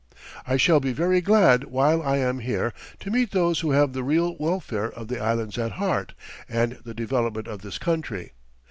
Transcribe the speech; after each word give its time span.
"I 0.47 0.57
shall 0.57 0.79
be 0.79 0.93
very 0.93 1.21
glad 1.21 1.65
while 1.65 2.01
I 2.01 2.17
am 2.17 2.39
here 2.39 2.73
to 3.01 3.11
meet 3.11 3.29
those 3.29 3.59
who 3.59 3.69
have 3.69 3.93
the 3.93 4.01
real 4.01 4.35
welfare 4.37 4.91
of 4.91 5.09
the 5.09 5.19
Islands 5.19 5.59
at 5.59 5.73
heart 5.73 6.15
and 6.49 6.79
the 6.83 6.95
development 6.95 7.47
of 7.47 7.61
this 7.61 7.77
country. 7.77 8.31